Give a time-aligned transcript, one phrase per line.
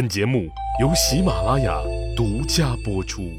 [0.00, 0.48] 本节目
[0.80, 1.78] 由喜马拉雅
[2.16, 3.38] 独家播出。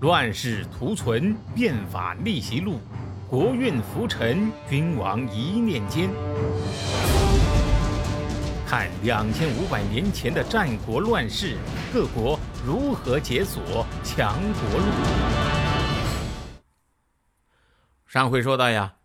[0.00, 2.78] 乱世图存，变法逆袭录，
[3.26, 6.10] 国运浮沉，君王一念间。
[8.66, 11.56] 看两千五百年前的战国乱世，
[11.90, 14.86] 各国如何解锁强国路。
[18.06, 18.96] 上回说到呀，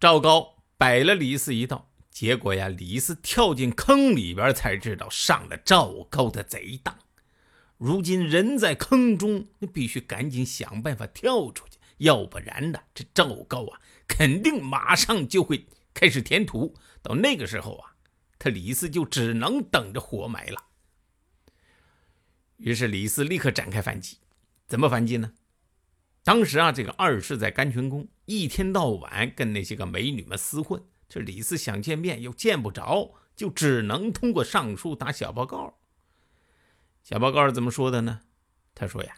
[0.00, 1.86] 赵高摆了李斯一道。
[2.14, 6.96] 结果呀，李斯跳进坑里边，才知道上了赵高的贼当。
[7.76, 16.76] 如今人在坑中，你必须赶紧想办法跳出去，要不然呢，这赵高啊，肯定马上就会开始填土。
[17.02, 17.96] 到那个时候啊，
[18.38, 20.66] 他李斯就只能等着活埋了。
[22.58, 24.18] 于是李斯立刻展开反击。
[24.68, 25.32] 怎么反击呢？
[26.22, 30.80] 当时啊，这个二世在甘泉宫，一天到晚跟那些个美女们厮混。
[31.08, 35.78] 这李斯想见面又见不着，就只能通过上书打小报告。
[37.02, 38.20] 小报告是怎么说的呢？
[38.74, 39.14] 他说呀，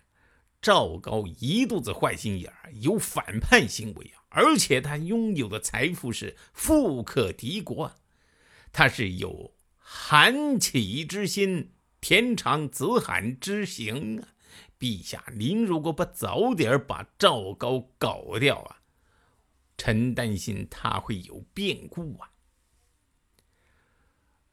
[0.61, 7.95] 赵高一肚子坏心眼儿，有反叛行为啊，而且他拥有的财富是富可敌国，
[8.73, 14.29] 他是有韩起之心，天长子罕之行啊！
[14.79, 18.76] 陛下，您如果不早点把赵高搞掉啊！
[19.77, 22.31] 臣担心他会有变故啊！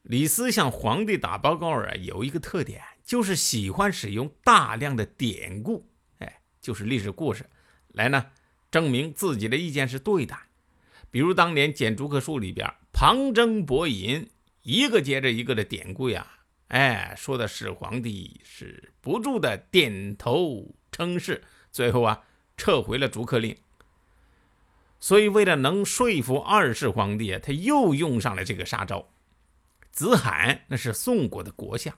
[0.02, 7.50] 李斯向皇帝打报告啊，有一个特点，就是喜欢使用大量的典故，哎，就是历史故事，
[7.88, 8.32] 来呢
[8.70, 10.38] 证明自己的意见是对的。
[11.10, 14.30] 比如当年《剪竹客书》里边旁征博引，
[14.64, 22.24] 一个接着一个的典故呀，哎，说的始皇帝是不住的点头称是，最后啊
[22.58, 23.56] 撤回了逐客令。
[25.04, 29.12] 所以，为了能说服二世皇帝啊，他又用上了这个杀招。
[29.92, 31.94] 子罕那是宋国的国相，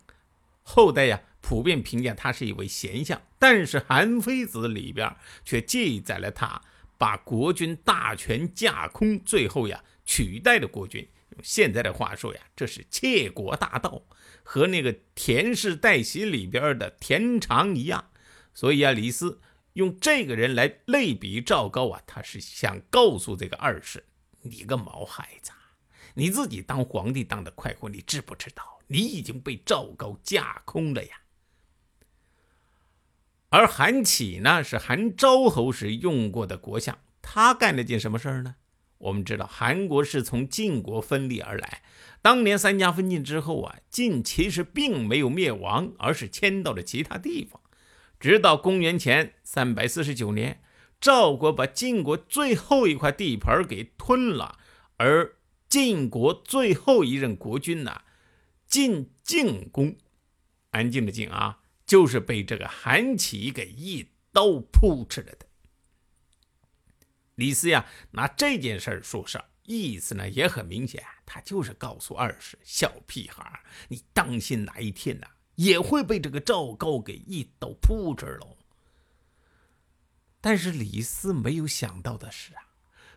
[0.64, 3.22] 后代呀普遍评价他是一位贤相。
[3.38, 6.60] 但是《韩非子》里边却记载了他
[6.98, 11.08] 把国君大权架空，最后呀取代了国君。
[11.30, 14.02] 用现在的话说呀，这是窃国大盗，
[14.42, 18.10] 和那个田氏代喜里边的田常一样。
[18.52, 19.40] 所以啊，李斯。
[19.76, 24.06] 用这个人来类比赵高啊，他是想告诉这个二世：
[24.42, 25.52] 你个毛孩子，
[26.14, 28.80] 你自己当皇帝当的快活，你知不知道？
[28.88, 31.22] 你已经被赵高架空了呀。
[33.50, 38.56] 而韩起呢，是韩昭侯时用过的国相，他干了件什么事儿呢？
[38.98, 41.84] 我们知道，韩国是从晋国分立而来，
[42.22, 47.62] 当年三家分晋之后啊，晋其实并没有灭亡，而是迁到了其他地方。
[48.20, 50.62] 直到公元前三百四十九年，
[51.00, 54.58] 赵国把晋国最后一块地盘给吞了，
[54.98, 55.36] 而
[55.68, 58.02] 晋国最后一任国君呢，
[58.66, 59.98] 晋靖公，
[60.72, 65.46] 安静的静啊，就是被这个韩起给一刀扑哧了的。
[67.36, 73.60] 李斯呀，拿这件事说事儿，意思呢也很明显，他就是告诉二世小屁孩
[73.90, 75.28] 你当心哪一天呢？
[75.56, 78.58] 也会被这个赵高给一刀扑哧了。
[80.42, 82.62] 但是李斯没有想到的是啊，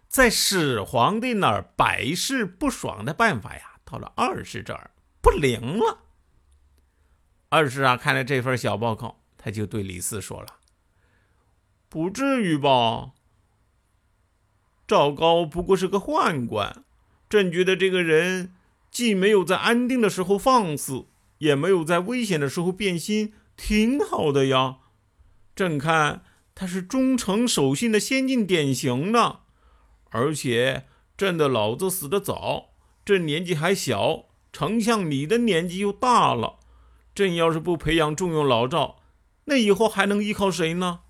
[0.08, 4.90] 在始皇帝那儿百试不爽的办法呀，到了二世这儿
[5.20, 5.98] 不灵了。
[7.50, 10.56] 二世啊，看了这份小报告，他就对李斯说了
[11.88, 13.12] ：“不至于吧？
[14.86, 16.84] 赵高不过是个宦官，
[17.28, 18.54] 朕觉得这个人
[18.90, 24.78] 既没有在安定的时候放肆。”也没有在危险的时候变心，挺好的呀。
[25.56, 26.22] 朕看
[26.54, 29.40] 他是忠诚守信的先进典型呢。
[30.10, 32.70] 而且朕的老子死得早，
[33.04, 36.60] 朕年纪还小，丞相你的年纪又大了。
[37.14, 39.00] 朕要是不培养重用老赵，
[39.44, 41.00] 那以后还能依靠谁呢？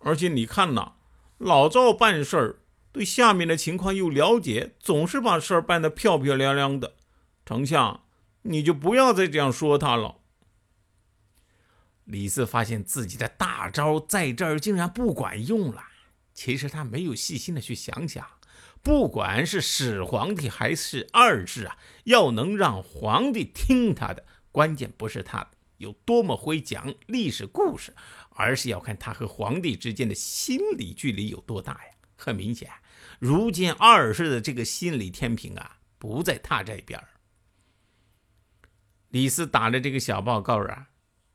[0.00, 0.92] 而且你看呐，
[1.38, 2.58] 老赵办事儿
[2.92, 6.94] 对下面的情况又了解，总是把事儿办得漂漂亮亮的。
[7.44, 8.00] 丞相。
[8.48, 10.16] 你就不要再这样说他了。
[12.04, 15.82] 李斯发现自己的大招在这儿竟然不管用了。
[16.32, 18.24] 其实他没有细心的去想想，
[18.82, 27.94] 不管是始皇帝还是二世啊，要能让皇帝听他的，关键不是他有多么会讲历史故事，
[28.30, 31.90] 而是要看他和皇帝之间的心理距离有多大呀。
[32.16, 32.70] 很明显，
[33.18, 37.02] 如今二世的这个心理天平啊，不在他这边
[39.08, 40.88] 李斯打了这个小报告啊，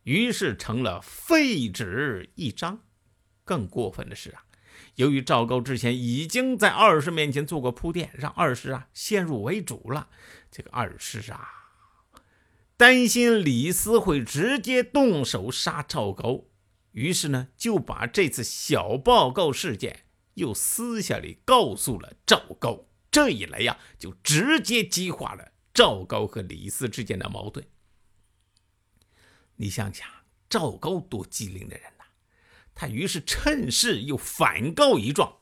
[0.04, 2.82] 于是成了废纸一张。
[3.44, 4.44] 更过分的是啊，
[4.96, 10.10] 由于赵高之前已经在二世面前做过铺垫，让二世啊先入为主了。
[10.52, 11.50] 这个二世啊，
[12.78, 16.46] 担心李斯会直接动手杀赵高，
[16.92, 22.86] 于是呢就把这次小报告事件又私下里告诉了赵高。
[23.10, 27.66] 这一来呀，就直接激化了赵高和李斯之间的矛盾。
[29.56, 30.08] 你想想，
[30.50, 32.06] 赵高多机灵的人呐！
[32.74, 35.38] 他于是趁势又反告一状：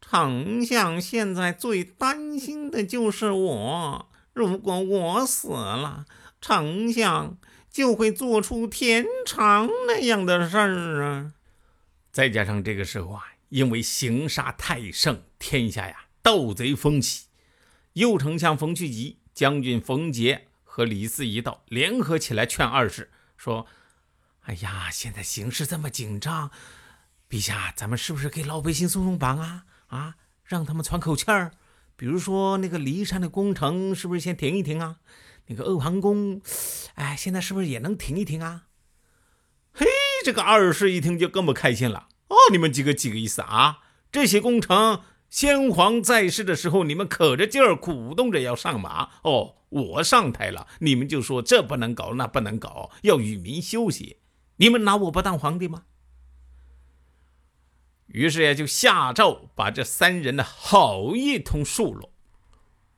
[0.00, 6.06] 丞相现在最担心的就是我，如果我死了，
[6.40, 7.38] 丞相
[7.70, 11.34] 就会做出天长那样的事儿啊！
[12.10, 17.26] 再加上这个时候啊，因为行杀太盛，天下呀盗贼风起，
[17.98, 20.46] 右丞相冯去疾、将军冯杰。
[20.70, 23.66] 和李四一道联合起来劝二世说
[24.46, 26.52] ：“哎呀，现在形势这么紧张，
[27.28, 29.64] 陛下，咱们是不是给老百姓松松绑啊？
[29.88, 30.14] 啊，
[30.44, 31.50] 让他们喘口气儿。
[31.96, 34.98] 比如说那个骊山的工程，是不是先停一停啊？
[35.46, 36.40] 那个阿房宫，
[36.94, 38.66] 哎，现在是不是也能停一停啊？”
[39.74, 39.84] 嘿，
[40.24, 42.06] 这个二世一听就更不开心了。
[42.28, 43.80] 哦，你们几个几个意思啊？
[44.12, 45.02] 这些工程。
[45.28, 49.56] 先皇在世的时候，你们可着劲儿鼓动着要上马哦。
[49.70, 54.16] 我上台了，你们就说这不能搞，那不能搞，要与民休息。
[54.56, 55.82] 你们拿我不当皇帝吗？
[58.06, 62.10] 于是呀，就下诏把这三人的好一通数落。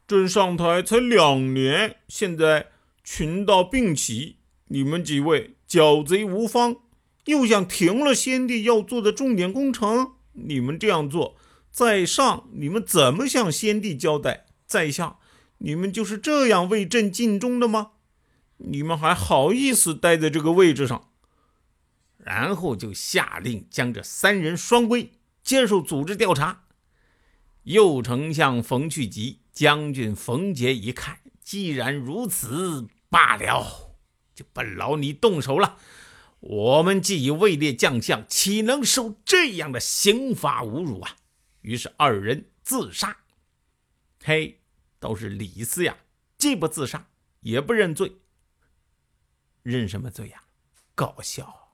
[0.06, 2.68] 朕上台才两年，现在
[3.02, 4.36] 群盗并起，
[4.68, 6.76] 你们几位剿贼无方，
[7.24, 11.34] 又想停了先帝要做的重点工程，你们这样做。
[11.70, 14.46] 在上，你们怎么向先帝交代？
[14.67, 15.19] 在下，
[15.58, 17.93] 你们就是这样为朕尽忠的吗？
[18.58, 21.08] 你们还好意思待在这个位置上？
[22.19, 25.12] 然后就下令将这三人双规，
[25.43, 26.64] 接受组织调查。
[27.62, 33.94] 右丞相冯去疾、将军冯杰一看，既然如此，罢了，
[34.34, 35.78] 就不劳你动手了。
[36.40, 41.16] 我们既已位列将相，岂能受这样的刑罚侮辱啊？
[41.62, 43.16] 于是二人自杀。
[44.24, 44.60] 嘿，
[44.98, 45.96] 倒是李斯呀，
[46.36, 47.08] 既不自杀，
[47.40, 48.12] 也不认罪。
[49.62, 50.42] 认什么罪呀？
[50.94, 51.72] 搞笑！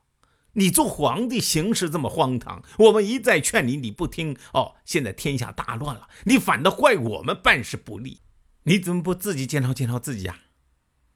[0.52, 4.36] 你做皇帝行事这么荒唐，我们一再劝你，你不听。
[4.54, 8.22] 哦，现在天下大乱了，你反倒怪我们办事不力。
[8.62, 10.40] 你怎么不自己检讨检讨自己呀？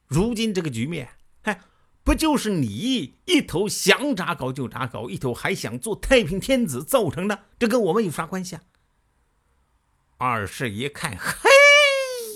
[0.06, 1.08] 如今这个局面，
[1.42, 1.60] 嗨，
[2.10, 7.44] 不就是你一头想咋搞就咋搞，一头还想做太平天子造成的？
[7.56, 8.62] 这跟我们有啥关系啊？
[10.18, 11.48] 二世一看，嘿，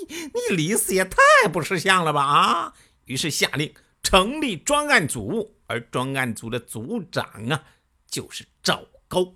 [0.09, 1.19] 你李斯也太
[1.53, 2.75] 不识相了吧啊！
[3.07, 7.65] 于是下令成立专案组，而专案组的组长啊，
[8.07, 9.35] 就是赵高。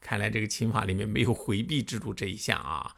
[0.00, 2.96] 看来这个秦法里面没有回避制度这一项啊！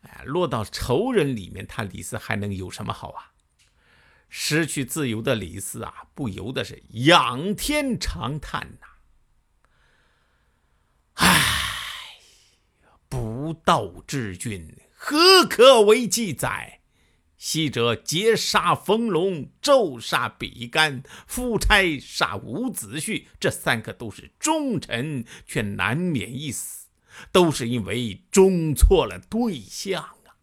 [0.00, 3.30] 哎，落到仇人里面，他李斯还能有什么好啊？
[4.32, 8.86] 失去自由的李斯啊，不由得是仰天长叹呐！
[11.14, 12.20] 唉，
[13.08, 16.80] 不道之君，何可为记载？
[17.36, 26.86] 昔者劫杀冯龙，咒杀比干，夫差杀伍子胥，这三个都是忠臣，却难免一死，
[27.32, 30.36] 都是因为忠错了对象啊！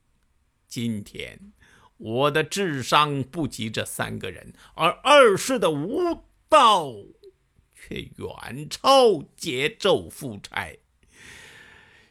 [0.68, 1.54] 今天。
[1.98, 6.94] 我的智商不及这三个人，而二世的无道
[7.74, 10.78] 却远超桀纣夫差。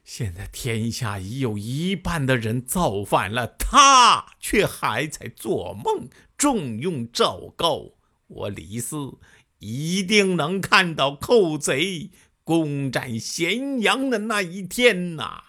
[0.05, 7.93] 现在天下已有一半的人造反了，他却还在做梦，重用赵高。
[8.29, 9.19] 我李斯
[9.59, 12.11] 一定能看到寇贼
[12.45, 15.43] 攻占咸阳的那一天呐！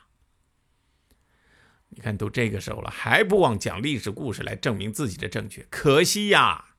[1.98, 5.66] 你看，都这个时候了，还不忘讲历史故事来证明自己的正确。
[5.68, 6.75] 可惜呀，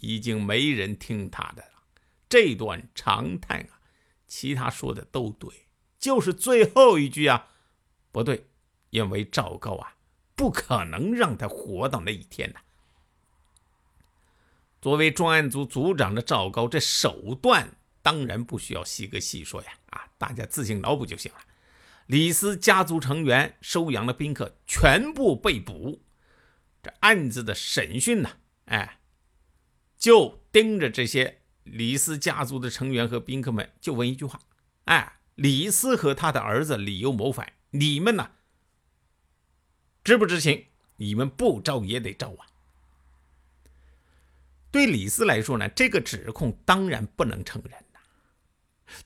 [0.00, 1.84] 已经没人听他的了。
[2.28, 3.78] 这段长叹啊，
[4.26, 5.68] 其他说的都对，
[6.00, 7.50] 就是最后一句啊
[8.10, 8.48] 不对，
[8.90, 9.94] 因为赵高啊
[10.34, 12.58] 不可能让他活到那一天呐。
[14.80, 21.38] 作为专案组组长的赵高，这手段当然不需要细哥细说呀，啊，大家自行脑补就行了。
[22.08, 26.00] 李斯家族成员收养的宾客全部被捕，
[26.82, 28.30] 这案子的审讯呢，
[28.64, 29.00] 哎，
[29.98, 34.40] 就盯着这些李斯家族的成员和宾客们，就问一句话：
[34.84, 38.30] 哎，李斯和他的儿子李由谋反，你们呢，
[40.02, 40.64] 知不知情？
[40.96, 42.48] 你们不招也得招啊！
[44.70, 47.72] 对李斯来说呢，这个指控当然不能承认。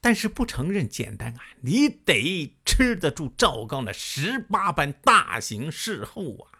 [0.00, 6.58] 但是不承认简单啊，你得吃得住赵高那十八般大刑事后啊。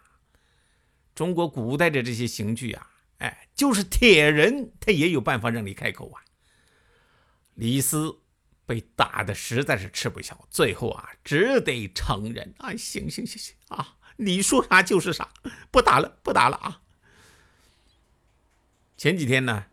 [1.14, 6.22] 中国古代的这些刑具啊，哎，就是铁人，他也有办法让你开口啊。
[7.54, 8.18] 李斯
[8.64, 12.54] 被打的实在是吃不消，最后啊，只得承认。
[12.58, 15.28] 哎，行行行行啊，你说啥就是啥，
[15.70, 16.80] 不打了，不打了啊。
[18.96, 19.66] 前几天呢，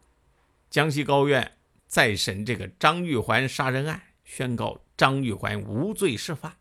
[0.70, 1.58] 江西高院
[1.90, 6.54] 再审这个张玉环杀人案，宣告张玉环无罪释放。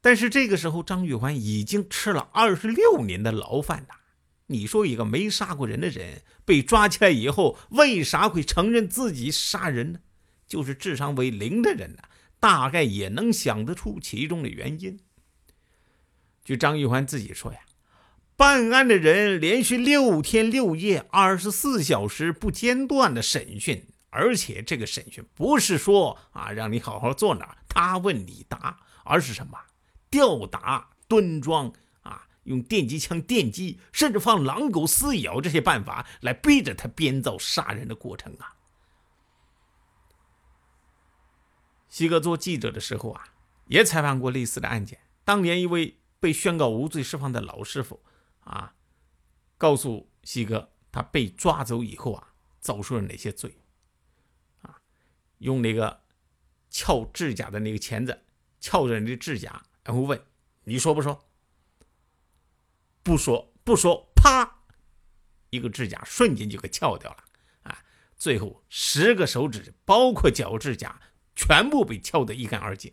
[0.00, 3.96] 但是这个时候，张玉环已经吃了二十六年的牢饭呐。
[4.46, 9.98] 你说一个没杀过人的人被抓起来以后，为啥会承认自己杀人呢？
[10.46, 12.02] 就是智商为零的人呢，
[12.38, 15.00] 大概也能想得出其中的原因。
[16.44, 17.58] 据张玉环自己说呀，
[18.36, 29.58] 办案的人连续六天六夜、二十四小时不间断的审讯，而且这个审讯不是说啊让你好好坐那儿，他问你答，而是什么？
[30.08, 31.70] 吊打、蹲桩
[32.00, 38.56] 啊，用电击枪电击，甚至放狼狗撕咬这些办法来逼着他编造杀人的过程啊。
[41.90, 43.28] 西哥做记者的时候啊，
[43.66, 44.98] 也采访过类似的案件。
[45.24, 48.00] 当年一位被宣告无罪释放的老师傅
[48.44, 48.72] 啊，
[49.58, 53.58] 告诉西哥，他被抓走以后啊，遭受了哪些罪？
[55.38, 56.00] 用那个
[56.70, 58.22] 撬指甲的那个钳子
[58.60, 59.62] 撬着你的指甲。
[59.84, 60.20] 然后问
[60.64, 61.24] ：“你说不说？”
[63.02, 64.62] 不说，不说，啪，
[65.50, 67.18] 一个指甲瞬间就给撬掉了
[67.62, 67.84] 啊！
[68.16, 71.00] 最后十个手指，包括脚指甲，
[71.36, 72.92] 全部被撬得一干二净。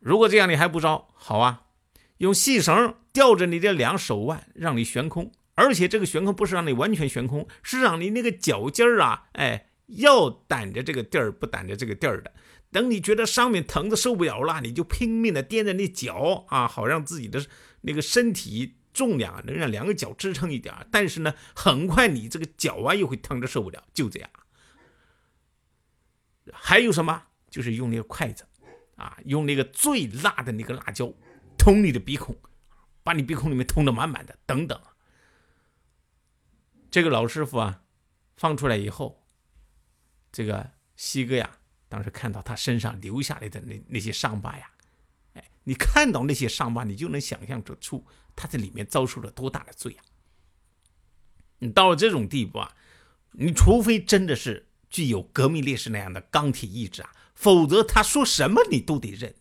[0.00, 1.68] 如果这样你还不招，好啊，
[2.16, 12.32] 用细绳吊着你的两手腕，让你悬空，而且这个悬空不是让你完全悬空，是让你那个脚尖儿啊，哎，要掸着这个地儿，不掸着这个地儿的。
[12.70, 17.44] 等你觉得上面疼的受不了了，你就拼命的踮着那脚啊，好让自己的
[17.80, 20.74] 那个身体重量能让两个脚支撑一点。
[20.90, 24.30] 但是呢，很快你这个脚啊又会疼的受不了，就这样。
[26.52, 27.24] 还有什么？
[27.50, 28.46] 就是用那个筷子
[28.94, 31.12] 啊，用那个最辣的那个辣椒
[31.58, 32.36] 捅你的鼻孔，
[33.02, 34.80] 把你鼻孔里面捅的满满的，等等。
[36.90, 37.82] 这个老师傅啊，
[38.36, 39.19] 放出来以后，
[40.30, 41.58] 这个西哥呀。
[41.88, 44.70] 当时看到他身上留下来的那那些伤疤呀，
[45.34, 48.06] 哎，你看到那些伤疤，你就能想象得出
[48.36, 50.04] 他在里面遭受了多大的罪啊！
[51.58, 52.76] 你到了这种地步啊，
[53.32, 59.34] 你除非真的是具有革命烈士那样的钢铁意志啊，否则他说什么你都得认，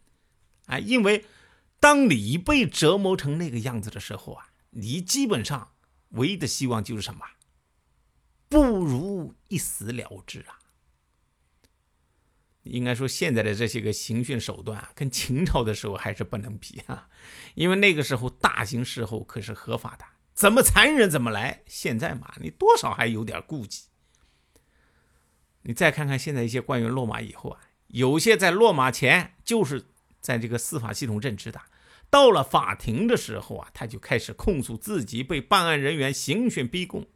[0.66, 1.26] 啊，因为
[1.80, 5.74] 当你被折磨成那个样子的时候啊，你基本上
[6.10, 7.24] 唯一的希望就是什么？
[8.48, 10.59] 不如一死了之啊！
[12.64, 17.08] 应该说，现在的这些个刑讯手段啊，跟秦朝的时候还是不能比啊，
[17.56, 21.64] 因为那个时候大刑事后可是合法的，怎么残忍怎么来。
[21.66, 23.84] 现在嘛，你多少还有点顾忌。
[25.64, 29.86] 你再看看现在一些官员落马以后啊，有些在落马前就是
[30.20, 31.62] 在这个司法系统任职的，
[32.10, 37.08] 到了法庭的时候啊，他就开始控诉自己被办案人员刑讯逼供。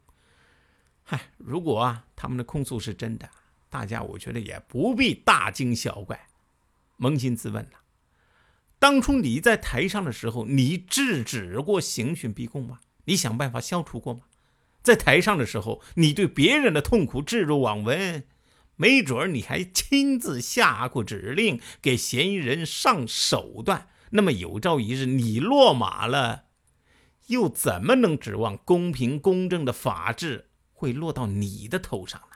[1.02, 3.28] 嗨，如果啊他们的控诉是真的。
[3.74, 6.28] 大家，我觉得也不必大惊小怪，
[7.00, 7.68] 扪心自问。
[8.78, 12.78] 当初你在台上的时候，你制止过刑讯逼供吗？
[13.06, 14.20] 你想办法消除过吗？
[14.84, 18.22] 在台上的时候，你对别人的痛苦置若罔闻，
[18.76, 23.88] 没准儿你还亲自下过指令给嫌疑人上手段。
[24.10, 26.44] 那么有朝一日你落马了，
[27.26, 32.33] 又怎么能指望公平公正的法治会落到你的头上呢？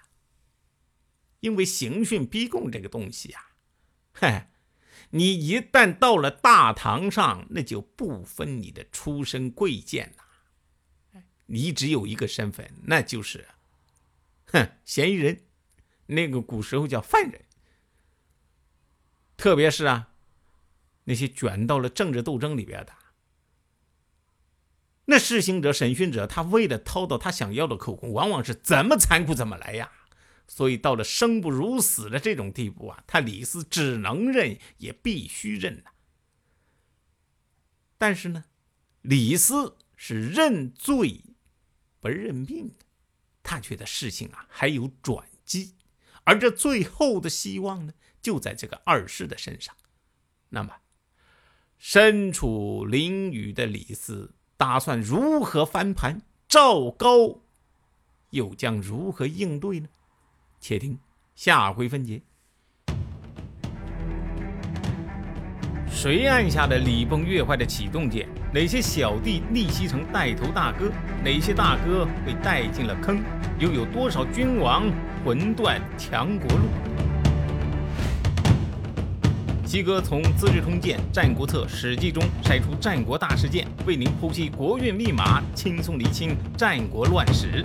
[1.41, 3.41] 因为刑讯逼供这个东西呀，
[4.13, 4.51] 嗨，
[5.11, 13.49] 你一旦到了大堂上，那就不分你的出身贵贱了，你只有一个身份，那就是，
[14.47, 15.45] 哼，嫌疑人，
[16.07, 17.45] 那个古时候叫犯人。
[19.37, 20.09] 特别是啊，
[21.05, 22.93] 那些卷到了政治斗争里边的，
[25.05, 29.93] 那施行者、审讯者，他为了掏到他想要的口供，往往是怎么残酷怎么来呀。
[30.49, 35.91] 所以到了生不如死的这种地步啊，他李斯只能认，也必须认呐。
[37.97, 38.47] 但是呢，
[39.03, 41.23] 李斯是认罪
[42.01, 42.73] 不认命，
[43.43, 45.75] 他觉得事情啊还有转机，
[46.25, 49.77] 而这最后的希望呢，就在这个二世的身上。
[50.49, 50.77] 那么，
[51.77, 56.23] 身处囹圄的李斯打算如何翻盘？
[56.49, 57.43] 赵高
[58.31, 59.89] 又将如何应对呢？
[60.61, 60.99] 且听
[61.35, 62.23] 下回分解。
[65.91, 68.29] 谁按下的礼崩乐坏的启动键？
[68.53, 70.93] 哪些小弟逆袭成带头大哥？
[71.25, 73.21] 哪些大哥被带进了坑？
[73.59, 74.85] 又有多少君王
[75.25, 76.69] 魂断强国路？
[79.65, 87.63] 西哥从《资治通鉴》、《战国策》、《史记》中晒出战国大事件，为您剖析国运密码，轻松理清战国乱史。